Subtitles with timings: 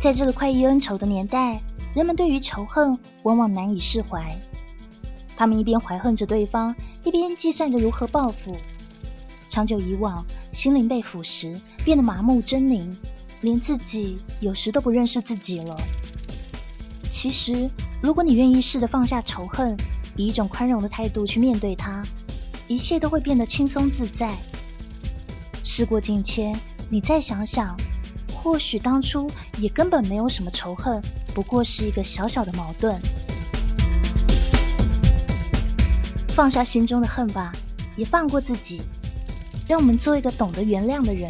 [0.00, 1.60] 在这个快意恩仇的年代，
[1.94, 4.36] 人们对于仇恨往往难以释怀。
[5.36, 8.56] 他们一边怀恨着对方，一边计算着如何报复。
[9.48, 12.94] 长久以往，心灵被腐蚀，变得麻木狰狞，
[13.40, 15.76] 连自己有时都不认识自己了。
[17.10, 17.68] 其实，
[18.02, 19.76] 如果你愿意试着放下仇恨，
[20.14, 22.02] 以一种宽容的态度去面对它，
[22.68, 24.30] 一切都会变得轻松自在。
[25.64, 26.58] 事过境迁，
[26.90, 27.76] 你再想想，
[28.46, 29.28] 或许当初
[29.58, 31.02] 也根本没有什么仇恨，
[31.34, 32.96] 不过是一个小小的矛盾。
[36.28, 37.52] 放下心中的恨吧，
[37.96, 38.80] 也放过自己，
[39.66, 41.28] 让我们做一个懂得原谅的人。